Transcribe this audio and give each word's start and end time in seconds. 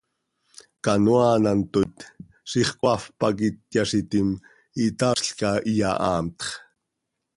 Canoaa 0.83 1.27
an 1.35 1.45
hant 1.49 1.65
tooit, 1.73 1.95
ziix 2.51 2.69
coaafp 2.79 3.05
pac 3.19 3.35
ityaazitim, 3.49 4.29
itaazlca, 4.85 5.49
iyahaanpx. 5.71 6.41